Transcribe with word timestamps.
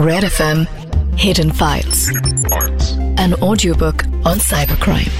Red 0.00 0.24
FM 0.24 0.60
Hidden 1.18 1.50
Files. 1.52 2.08
An 3.18 3.34
audiobook 3.42 4.04
on 4.24 4.38
cybercrime. 4.40 5.10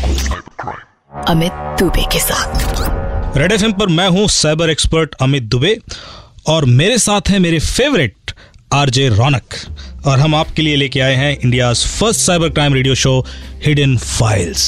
Amit 1.29 1.53
Dubey 1.81 2.05
के 2.13 2.19
साथ 2.21 3.37
red 3.39 3.53
F 3.53 3.65
पर 3.79 3.89
मैं 3.99 4.09
हूँ 4.09 4.27
साइबर 4.29 4.71
एक्सपर्ट 4.71 5.15
अमित 5.23 5.43
दुबे 5.55 5.77
और 6.49 6.65
मेरे 6.81 6.99
साथ 6.99 7.31
हैं 7.31 7.39
मेरे 7.41 7.59
फेवरेट 7.61 8.33
आरजे 8.75 9.09
रौनक 9.17 9.55
और 10.07 10.19
हम 10.21 10.35
आपके 10.35 10.63
लिए 10.63 10.77
लेके 10.77 11.01
आए 11.01 11.15
हैं 11.15 11.37
India 11.39 11.73
first 11.73 12.21
cyber 12.21 12.51
crime 12.51 12.75
radio 12.75 12.95
show 13.05 13.19
hidden 13.67 13.97
files 13.99 14.67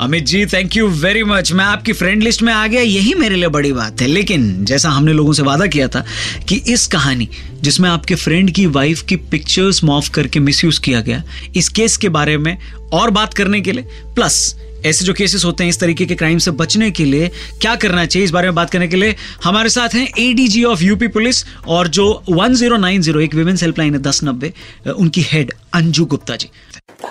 Amit 0.00 0.24
ji 0.24 0.46
thank 0.46 0.76
you 0.76 0.88
very 0.88 1.24
much 1.24 1.52
मैं 1.52 1.64
आपकी 1.64 1.92
फ्रेंड 1.92 2.22
लिस्ट 2.22 2.42
में 2.42 2.52
आ 2.52 2.66
गया 2.66 2.82
यही 2.82 3.14
मेरे 3.14 3.36
लिए 3.36 3.48
बड़ी 3.48 3.72
बात 3.72 4.00
है। 4.00 4.06
लेकिन 4.06 4.64
जैसा 4.64 4.90
हमने 4.90 5.12
लोगों 5.12 5.32
से 5.32 5.42
वादा 5.42 5.66
किया 5.66 5.88
था 5.88 6.04
कि 6.48 6.56
इस 6.56 6.86
कहानी 6.86 7.28
जिसमें 7.62 7.90
आपके 7.90 8.14
फ्रेंड 8.14 8.50
की 8.50 8.66
वाइफ 8.66 9.02
की 9.02 9.16
पिक्चर्स 9.16 9.84
मॉफ 9.84 10.08
करके 10.08 10.40
मिसयूज 10.40 10.78
किया 10.78 11.00
गया 11.00 11.22
इस 11.56 11.68
केस 11.68 11.96
के 11.96 12.08
बारे 12.08 12.38
में 12.38 12.58
और 12.92 13.10
बात 13.10 13.34
करने 13.34 13.60
के 13.60 13.72
लिए 13.72 13.84
प्लस 14.14 14.56
ऐसे 14.86 15.04
जो 15.04 15.12
केसेस 15.12 15.44
होते 15.44 15.64
हैं 15.64 15.70
इस 15.70 15.80
तरीके 15.80 16.06
के 16.06 16.14
क्राइम 16.14 16.38
से 16.38 16.50
बचने 16.50 16.90
के 16.90 17.04
लिए 17.04 17.30
क्या 17.60 17.74
करना 17.74 18.06
चाहिए 18.06 18.24
इस 18.24 18.30
बारे 18.30 18.48
में 18.48 18.54
बात 18.54 18.70
करने 18.70 18.88
के 18.88 18.96
लिए 18.96 19.16
हमारे 19.44 19.68
साथ 19.68 19.94
हैं 19.94 20.08
एडीजी 20.18 20.64
ऑफ़ 20.64 20.82
यूपी 20.82 21.08
पुलिस 21.08 21.44
और 21.68 21.88
जो 21.88 22.22
1090 22.30 23.20
एक 23.20 23.34
विमेंस 23.34 23.62
हेल्पलाइन 23.62 23.94
है 23.94 24.02
दस 24.02 24.24
उनकी 24.24 25.20
head 25.20 25.52
Anju 25.74 26.04
Gupta 26.04 26.36
ji. 26.36 26.48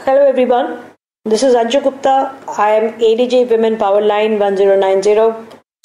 Hello 0.07 0.23
everyone, 0.31 0.96
this 1.31 1.43
is 1.43 1.55
Anju 1.55 1.79
Gupta. 1.83 2.11
I 2.57 2.69
am 2.71 2.85
ADJ 3.05 3.39
Women 3.49 3.75
Power 3.77 4.01
Line 4.01 4.35
1090. 4.41 5.31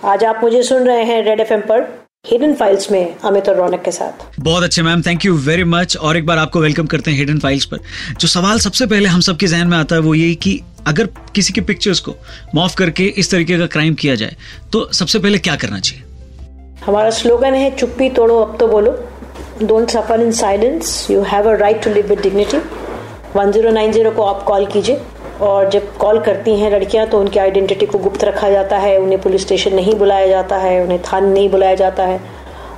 आज 0.05 0.25
आप 0.25 0.41
मुझे 0.43 0.63
सुन 0.63 0.87
रहे 0.87 1.03
हैं 1.05 1.23
रेड 1.25 1.41
एफएम 1.41 1.61
पर 1.61 1.81
हिडन 2.25 2.55
फाइल्स 2.55 2.91
में 2.91 3.15
अमित 3.25 3.49
और 3.49 3.57
रौनक 3.57 3.83
के 3.83 3.91
साथ। 3.91 4.41
बहुत 4.41 4.63
अच्छे 4.63 4.83
ma'am 4.83 5.03
thank 5.03 5.25
you 5.25 5.37
very 5.47 5.65
much 5.65 5.97
और 5.97 6.17
एक 6.17 6.27
बार 6.27 6.39
आपको 6.39 6.61
वेलकम 6.61 6.87
करते 6.87 7.11
हैं 7.11 7.19
हिडन 7.19 7.39
फाइल्स 7.39 7.65
पर। 7.65 7.79
जो 8.21 8.29
सवाल 8.29 8.59
सबसे 8.59 8.87
पहले 8.87 9.09
हम 9.09 9.21
सबके 9.21 9.47
जहन 9.47 9.67
में 9.69 9.77
आता 9.79 9.95
है 9.95 10.01
वो 10.01 10.15
यही 10.15 10.35
कि 10.35 10.61
अगर 10.87 11.09
किसी 11.35 11.53
की 11.53 11.61
पिक्चर्स 11.61 12.01
को 12.01 12.15
मॉफ 12.55 12.75
करके 12.75 13.05
इस 13.19 13.31
तरीके 13.31 13.59
का 13.59 13.67
क्राइम 13.75 13.95
किया 13.95 14.15
जाए 14.15 14.37
तो 14.73 14.89
सबसे 14.93 15.19
पहले 15.19 15.39
क्या 15.39 15.57
करना 15.57 15.81
चाहिए? 15.81 16.05
हमारा 16.87 17.11
स्लोगन 17.21 17.55
है 17.55 17.75
चुप्पी 17.77 18.11
तोड़ो 18.11 18.39
अब 18.41 18.57
तो 18.61 18.69
बोलो। 18.69 18.93
Don't 19.63 19.91
suffer 19.91 20.21
in 20.21 20.33
silence 20.43 21.07
you 21.11 21.23
have 21.23 21.51
a 21.51 21.57
right 21.59 21.83
to 21.85 21.91
live 21.91 22.07
with 22.09 22.21
dignity 22.21 22.59
1090 23.37 24.15
को 24.17 24.23
आप 24.23 24.43
कॉल 24.43 24.67
कीजिए। 24.67 25.01
और 25.41 25.71
जब 25.71 25.97
कॉल 25.97 26.19
करती 26.21 26.57
हैं 26.57 26.71
लड़कियाँ 26.71 27.07
तो 27.07 27.21
उनकी 27.21 27.39
आइडेंटिटी 27.39 27.87
को 27.87 27.99
गुप्त 27.99 28.25
रखा 28.25 28.51
जाता 28.51 28.79
है, 28.79 28.97
उन्हें 28.99 29.21
पुलिस 29.21 29.43
स्टेशन 29.43 29.75
नहीं 29.75 29.95
बुलाया 29.95 30.27
जाता 30.27 30.57
है, 30.57 30.83
उन्हें 30.85 31.03
थाने 31.03 31.33
नहीं 31.33 31.49
बुलाया 31.51 31.75
जाता 31.75 32.05
है, 32.05 32.21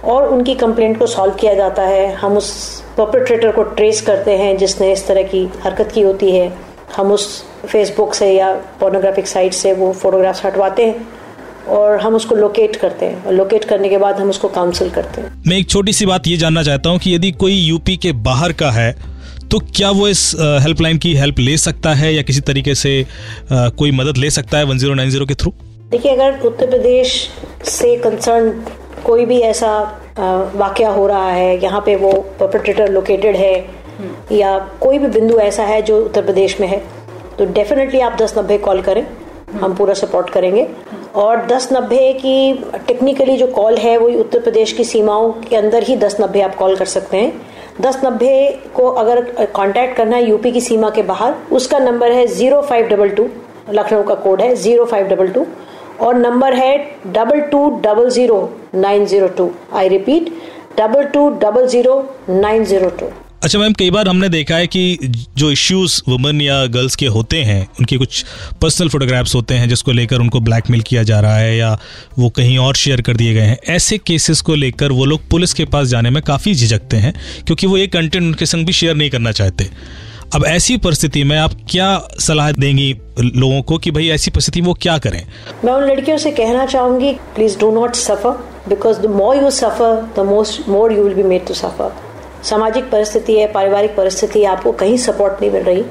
और 0.05 0.28
उनकी 0.28 0.55
कंप्लेंट 0.55 0.98
को 0.98 1.06
सॉल्व 1.06 1.34
किया 1.34 1.55
जाता 1.55 1.83
है। 1.83 2.12
हम 2.14 2.36
उस 2.36 2.52
परपेट्रेटर 2.98 3.50
को 3.50 3.62
ट्रेस 3.62 4.00
करते 4.00 4.36
हैं, 4.36 4.56
जिसने 4.56 4.92
इस 4.92 5.06
तरह 5.06 5.22
की 5.22 5.48
हरकत 5.64 5.92
की 5.92 6.00
होती 6.00 6.30
है। 6.30 6.52
हम 6.96 7.12
उस 7.12 7.44
फेसबुक 7.66 8.14
से 8.14 8.30
या 8.33 8.52
पोर्नोग्राफिक 8.80 9.27
साइट 9.27 9.52
से 9.52 9.72
वो 9.72 9.92
फोटोग्राफ्स 9.92 10.44
हटवाते 10.44 10.86
हैं, 10.86 11.06
और 11.68 12.00
हम 12.00 12.14
उसको 12.14 12.34
लोकेट 12.34 12.77
करते 12.77 13.06
हैं। 13.06 13.24
और 13.24 13.33
लोकेट 13.33 13.64
करने 13.64 13.89
के 13.89 13.98
बाद 13.98 14.20
हम 14.20 14.30
उसको 14.30 14.48
काउंसिल 14.48 14.91
करते 14.91 15.20
हैं। 15.20 15.42
मैं 15.46 15.56
एक 15.56 15.68
छोटी 15.70 15.92
सी 15.92 16.06
बात 16.06 16.27
ये 16.27 16.36
जानना 16.36 16.62
चाहता 16.62 16.91
हूँ 16.91 16.98
कि 16.98 17.14
यदि 17.14 17.30
कोई 17.33 17.52
यूपी 17.52 17.96
के 17.96 18.12
बाहर 18.12 18.52
का 18.52 18.70
है 18.70 19.13
तो 19.55 19.58
क्या 19.77 19.91
वो 19.91 20.06
इस 20.08 20.20
हेल्पलाइन 20.62 20.98
की 20.98 21.14
हेल्प 21.14 21.38
ले 21.38 21.56
सकता 21.56 21.92
है 21.94 22.12
या 22.14 22.22
किसी 22.22 22.41
तरीके 22.41 22.74
से 22.74 22.91
कोई 23.52 23.91
मदद 23.91 24.16
ले 24.16 24.30
सकता 24.30 24.58
है 24.58 24.66
1090 24.66 25.27
के 25.28 25.34
थ्रू 25.34 25.52
देखिए 25.91 26.12
अगर 26.12 26.41
उत्तर 26.41 26.66
प्रदेश 26.66 27.12
से 27.64 27.94
कंसर्न 27.96 28.50
कोई 29.05 29.27
भी 29.27 29.38
ऐसा 29.41 29.70
वाक्य 30.55 30.84
हो 30.96 31.06
रहा 31.06 31.30
है 31.30 31.62
यहाँ 31.62 31.80
पे 31.80 31.96
वो 31.96 32.12
परपेट्रेटर 32.41 32.92
लोकेटेड 32.92 33.36
है 33.36 33.55
या 34.33 34.58
कोई 34.80 34.98
भी 34.98 35.08
बिंदु 35.08 35.38
ऐसा 35.38 35.64
है 35.64 35.80
जो 35.83 36.00
उत्तर 36.05 36.22
प्रदेश 36.22 36.61
में 36.61 36.68
है 36.68 36.83
तो 37.39 37.44
डेफिनेटली 37.52 38.00
आप 38.00 38.18
दस 38.22 38.34
नब्बे 38.39 38.58
कॉल 38.58 38.83
करें 38.83 39.06
हम 39.61 39.74
पूरा 39.74 39.94
सपोर्ट 39.94 40.30
करेंगे। 40.30 40.66
और 41.14 41.46
दस 41.46 41.68
नब्बे 41.73 42.12
की 42.12 42.52
टेक्निकली 42.86 43.36
जो 43.36 43.46
कॉल 43.46 43.77
है 43.77 43.96
वो 43.98 44.08
उत्तर 44.20 44.39
प्रदेश 44.39 44.73
की 44.73 44.84
सीमाओं 44.84 45.33
के 45.33 45.57
अंदर 45.57 45.83
ही 45.83 45.96
दस 45.96 46.17
नब्बे 46.20 46.40
आप 46.40 46.55
कॉल 46.55 46.77
कर 46.77 46.84
सकते 46.84 47.17
हैं। 47.17 47.33
दस 47.80 48.01
नब्बे 48.05 48.61
को 48.74 48.89
अगर 48.90 49.20
कांटेक्ट 49.57 49.96
करना 49.96 50.17
है 50.17 50.29
यूपी 50.29 50.51
की 50.52 50.61
सीमा 50.61 50.90
के 50.90 51.02
बाहर, 51.02 51.35
उसका 51.52 51.79
नंबर 51.79 52.12
है 52.12 52.27
zero 52.27 52.61
five 52.62 52.86
double 52.89 53.08
two, 53.11 53.29
Lucknow 53.70 54.02
का 54.02 54.14
कोड 54.17 54.40
है 54.42 54.55
ज़ीरो 54.57 54.85
फाइव 54.85 55.07
डबल 55.08 55.29
टू, 55.29 55.46
और 56.01 56.14
नंबर 56.17 56.55
है 56.55 56.77
double 57.08 57.40
two 57.51 57.68
double 57.80 58.08
zero 58.11 58.39
nine 58.74 59.05
zero 59.07 59.29
two. 59.29 59.51
I 59.74 59.89
repeat 59.89 60.33
double 60.79 61.05
two 61.07 61.29
double 61.40 61.67
zero 61.67 62.02
nine 62.30 62.64
zero 62.64 62.89
two. 62.90 63.07
अच्छा 63.44 63.58
मैम, 63.58 63.72
कई 63.72 63.90
बार 63.90 64.08
हमने 64.08 64.28
देखा 64.28 64.56
है 64.56 64.66
कि 64.66 64.98
जो 65.38 65.50
इश्यूज़ 65.50 66.00
वुमेन 66.08 66.40
या 66.40 66.55
गर्ल्स 66.66 66.94
के 66.96 67.06
होते 67.06 67.42
हैं, 67.42 67.66
उनके 67.80 67.96
कुछ 67.96 68.24
पर्सनल 68.62 68.88
फोटोग्राफ्स 68.88 69.34
होते 69.34 69.55
हैं 69.55 69.68
जिसको 69.68 69.92
लेकर 69.92 70.20
उनको 70.20 70.40
ब्लैकमेल 70.40 70.82
किया 70.82 71.02
जा 71.02 71.18
रहा 71.20 71.36
है 71.36 71.56
या 71.56 71.72
वो 72.18 72.28
कहीं 72.28 72.56
और 72.58 72.74
शेयर 72.74 73.00
कर 73.00 73.16
दिए 73.16 73.34
गए 73.34 73.40
हैं। 73.40 73.58
ऐसे 73.68 73.98
केसेस 73.98 74.40
को 74.40 74.54
लेकर 74.54 74.92
वो 74.92 75.04
लोग 75.04 75.28
पुलिस 75.30 75.52
के 75.54 75.64
पास 75.64 75.88
जाने 75.88 76.10
में 76.10 76.22
काफ़ी 76.22 76.54
झिझकते 76.54 76.96
हैं 76.96 77.12
क्योंकि 77.46 77.66
वो 77.66 77.77
ये 77.77 77.86
कंटेंट 77.86 78.22
उनके 78.22 78.46
संग 78.46 78.66
भी 78.66 78.72
शेयर 78.72 78.94
नहीं 78.94 79.10
करना 79.10 79.33
चाहते। 79.33 79.68
अब 80.34 80.44
ऐसी 80.46 80.77
परिस्थिति 80.77 81.24
में 81.24 81.36
आप 81.38 81.56
क्या 81.70 81.90
सलाह 82.20 82.50
देंगी 82.52 82.90
लोगों 83.18 83.60
को 83.62 83.78
कि 83.78 83.90
भाई 83.90 84.08
ऐसी 84.08 84.30
परिस्थिति 84.30 84.60
में 84.60 84.68
वो 84.68 84.74
क्या 84.80 84.96
करें? 84.98 85.22
मैं 85.64 85.72
उन 85.72 85.84
लड़कियों 85.90 86.18
से 86.18 86.30
कहना 86.30 86.64
चाहूँगी 86.66 87.12
please 87.34 87.58
do 87.58 87.70
not 87.74 87.94
suffer 87.96 88.30
because 88.68 89.00
the 89.00 89.10
more 89.20 89.36
you 89.36 89.50
suffer 89.50 90.02
the 90.16 90.27
most 90.30 90.68
more 90.68 90.92
you 90.92 91.04
will 91.04 91.14
be 91.14 91.22
made 91.22 91.46
to 91.46 91.54
suffer 91.54 92.14
सामाजिक 92.44 92.90
परिस्थिति 92.90 93.38
है, 93.38 93.52
पारिवारिक 93.52 93.96
परिस्थिति 93.96 94.40
है, 94.40 94.46
आपको 94.46 94.72
कहीं 94.72 94.96
सपोर्ट 94.96 95.40
नहीं 95.40 95.50
मिल 95.50 95.62
रही, 95.62 95.84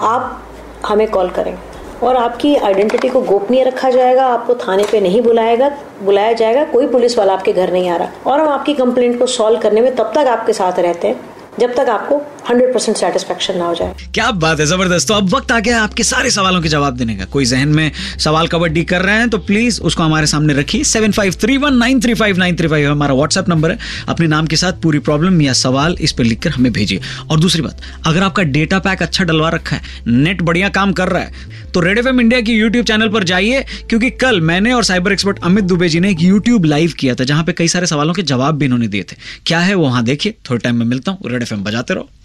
आप 0.00 0.42
हमें 0.86 1.10
कॉल 1.10 1.28
करें। 1.28 1.58
और 2.02 2.16
आपकी 2.16 2.54
आइडेंटिटी 2.56 3.08
को 3.08 3.20
गोपनीय 3.20 3.62
रखा 3.64 3.90
जाएगा, 3.90 4.26
आपको 4.26 4.54
थाने 4.54 4.84
पे 4.84 5.00
नहीं 5.00 5.20
बुलाएगा, 5.22 5.70
बुलाया 6.02 6.32
जाएगा, 6.32 6.64
कोई 6.64 6.86
पुलिस 6.86 7.18
वाला 7.18 7.32
आपके 7.32 7.52
घर 7.52 7.72
नहीं 7.72 7.90
आ 7.90 7.96
रहा। 7.96 8.30
और 8.30 8.40
हम 8.40 8.48
आपकी 8.48 8.74
कंप्लेंट 8.74 9.18
को 9.18 9.26
सॉल्व 9.26 9.60
करने 9.60 9.80
में 9.80 9.94
तब 9.96 10.12
तक 10.14 10.28
आपके 10.28 10.52
साथ 10.52 10.78
रहते 10.78 11.08
हैं। 11.08 11.20
जब 11.52 11.74
तक 11.74 11.88
आपको 11.90 12.16
100% 12.42 12.72
परसेंट 12.74 12.96
सेटिस्फेक्शन 12.96 13.56
ना 13.58 13.64
हो 13.64 13.74
जाए। 13.74 13.94
क्या 14.14 14.30
बात 14.32 14.60
है, 14.60 14.66
ज़बरदस्त। 14.66 15.08
तो 15.08 15.14
अब 15.14 15.28
वक्त 15.34 15.52
आ 15.52 15.58
गया 15.60 15.82
आपके 15.82 16.02
सारे 16.02 16.30
सवालों 16.30 16.60
के 16.62 16.68
जवाब 16.68 16.96
देने 16.96 17.14
का। 17.16 17.24
कोई 17.24 17.44
जहन 17.44 17.68
में 17.68 17.90
सवाल 18.18 18.46
कबड्डी 18.46 18.84
कर 18.84 19.02
रहे 19.02 19.16
हैं 19.16 19.28
तो 19.30 19.38
प्लीज़ 19.40 19.80
उसको 19.80 20.02
हमारे 20.02 20.26
सामने 20.26 20.54
रखिए। 20.54 20.84
Seven 20.84 21.12
five 21.12 21.34
three 21.40 21.56
one 21.56 21.76
nine 21.76 22.00
three 22.00 22.14
five 22.14 22.38
nine 22.38 22.56
three 22.56 22.68
five 22.68 22.90
हमारा 22.90 23.14
व्हाट्सएप 23.14 23.48
नंबर 23.48 23.70
है। 23.70 23.78
अपने 24.08 24.26
नाम 24.26 24.46
के 24.46 24.56
साथ 24.56 24.80
पूरी 24.82 24.98
प्रॉब्लम 25.00 25.40
या 25.42 25.52
सवाल 25.54 25.96
इस 26.00 26.12
पर 26.12 26.24
लिखकर 26.24 26.50
हमें 26.50 26.72
भेजिए। 26.72 27.00
और 27.30 27.40
दूसरी 27.40 27.62
बात, 27.62 27.80
अगर 28.06 28.22
आपका 28.22 28.42
डेटा 28.44 28.78
पैक 28.78 29.02
अच्छा 29.02 29.24
डलवा 29.24 29.48
रखा 29.50 29.76
है 29.76 29.82
नेट 30.08 30.42
बढ़िया 30.42 30.68
काम 30.70 30.92
कर 30.92 31.08
रहा 31.08 31.22
है 31.22 31.50
तो 31.72 31.80
रेड 31.80 31.98
एफ़ 31.98 32.08
इंडिया 32.08 32.40
की 32.40 32.52
यूट्यूब 32.52 32.86
चैनल 32.86 33.08
पर 33.08 33.24
जाइए, 33.24 33.64
क्योंकि 33.88 34.10
कल 34.12 34.40
मैंने 34.42 34.72
और 34.72 34.84
साइबर 34.84 35.12
एक्सपर्ट 35.12 35.38
अमित 35.44 35.64
दुबे 35.64 35.88
जी 35.88 36.00
ने 36.00 36.10
एक 36.10 36.22
यूट्यूब 36.22 36.64
लाइव 36.64 36.92
किया 36.98 37.14
था, 37.14 37.24
जहाँ 37.24 37.44
पे 37.44 37.52
कई 37.52 37.68
सारे 37.68 37.86
सवालों 37.86 38.14
के 38.14 38.22
जवाब 38.24 38.58
भी 38.58 38.64
इन्होंने 38.64 38.88
दिए 38.88 39.02
थे। 39.02 39.16
क्या 39.46 39.58
है 39.60 39.74
वो? 39.74 39.84
वहाँ 39.84 40.02
देखिए, 40.04 40.34
थोड़े 40.50 40.58
टाइम 40.58 40.76
में 40.76 40.86
मिलता 40.86 41.12
हूँ। 41.12 41.30
रेड 41.42 41.52
एफ़ 41.52 41.64
बजाते 41.64 41.94
रहो। 41.94 42.21